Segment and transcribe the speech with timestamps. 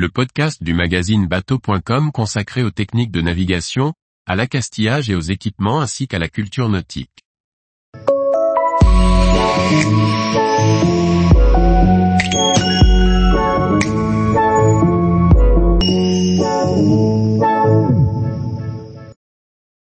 [0.00, 3.92] le podcast du magazine bateau.com consacré aux techniques de navigation,
[4.26, 7.22] à l'accastillage et aux équipements ainsi qu'à la culture nautique.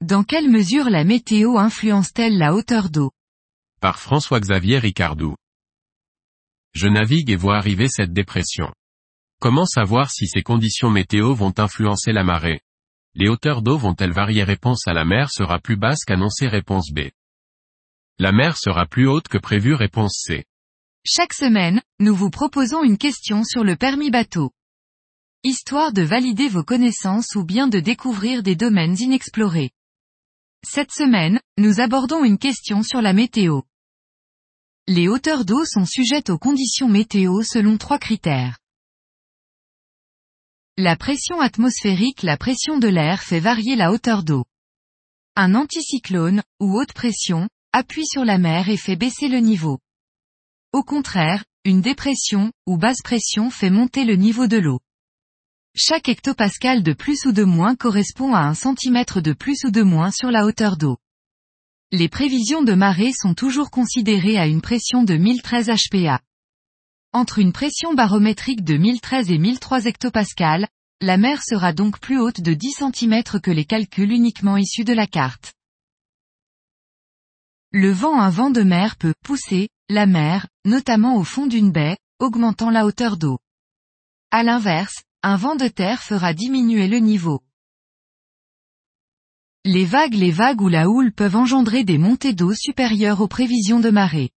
[0.00, 3.12] Dans quelle mesure la météo influence-t-elle la hauteur d'eau?
[3.80, 5.36] Par François-Xavier Ricardou.
[6.72, 8.72] Je navigue et vois arriver cette dépression.
[9.44, 12.62] Comment savoir si ces conditions météo vont influencer la marée?
[13.14, 14.42] Les hauteurs d'eau vont-elles varier?
[14.42, 17.10] Réponse à la mer sera plus basse qu'annoncé Réponse B.
[18.18, 20.46] La mer sera plus haute que prévu Réponse C.
[21.04, 24.50] Chaque semaine, nous vous proposons une question sur le permis bateau.
[25.42, 29.72] Histoire de valider vos connaissances ou bien de découvrir des domaines inexplorés.
[30.66, 33.60] Cette semaine, nous abordons une question sur la météo.
[34.88, 38.56] Les hauteurs d'eau sont sujettes aux conditions météo selon trois critères.
[40.76, 44.44] La pression atmosphérique La pression de l'air fait varier la hauteur d'eau.
[45.36, 49.78] Un anticyclone, ou haute pression, appuie sur la mer et fait baisser le niveau.
[50.72, 54.80] Au contraire, une dépression, ou basse pression fait monter le niveau de l'eau.
[55.76, 59.82] Chaque hectopascal de plus ou de moins correspond à un centimètre de plus ou de
[59.82, 60.98] moins sur la hauteur d'eau.
[61.92, 66.20] Les prévisions de marée sont toujours considérées à une pression de 1013 HPA.
[67.16, 70.66] Entre une pression barométrique de 1013 et 1003 hectopascal,
[71.00, 74.92] la mer sera donc plus haute de 10 cm que les calculs uniquement issus de
[74.92, 75.52] la carte.
[77.70, 81.96] Le vent Un vent de mer peut pousser la mer, notamment au fond d'une baie,
[82.18, 83.38] augmentant la hauteur d'eau.
[84.32, 87.44] À l'inverse, un vent de terre fera diminuer le niveau.
[89.64, 93.78] Les vagues Les vagues ou la houle peuvent engendrer des montées d'eau supérieures aux prévisions
[93.78, 94.33] de marée.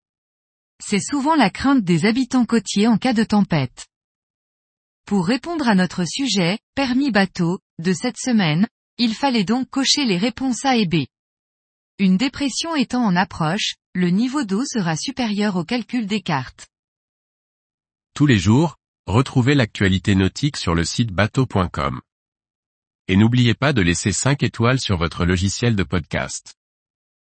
[0.85, 3.87] C'est souvent la crainte des habitants côtiers en cas de tempête.
[5.05, 8.67] Pour répondre à notre sujet, permis bateau, de cette semaine,
[8.99, 11.05] il fallait donc cocher les réponses A et B.
[11.97, 16.67] Une dépression étant en approche, le niveau d'eau sera supérieur au calcul des cartes.
[18.13, 18.75] Tous les jours,
[19.07, 22.01] Retrouvez l'actualité nautique sur le site bateau.com.
[23.07, 26.55] Et n'oubliez pas de laisser 5 étoiles sur votre logiciel de podcast.